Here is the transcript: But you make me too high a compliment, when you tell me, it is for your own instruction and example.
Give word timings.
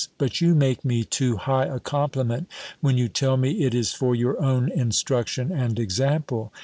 But 0.17 0.41
you 0.41 0.55
make 0.55 0.83
me 0.83 1.03
too 1.03 1.37
high 1.37 1.65
a 1.67 1.79
compliment, 1.79 2.49
when 2.79 2.97
you 2.97 3.07
tell 3.07 3.37
me, 3.37 3.63
it 3.65 3.75
is 3.75 3.93
for 3.93 4.15
your 4.15 4.41
own 4.41 4.67
instruction 4.71 5.51
and 5.51 5.77
example. 5.77 6.51